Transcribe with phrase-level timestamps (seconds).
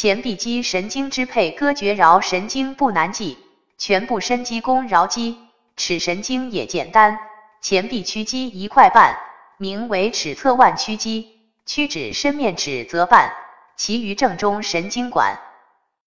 [0.00, 3.36] 前臂肌神经支配割绝桡神经不难记，
[3.78, 5.38] 全部伸肌弓桡肌，
[5.76, 7.18] 尺神经也简单，
[7.60, 9.18] 前臂屈肌一块半，
[9.56, 13.32] 名为尺侧腕屈肌，屈指伸面尺则半，
[13.76, 15.40] 其余正中神经管。